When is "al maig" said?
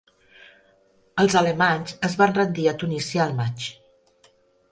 3.27-3.67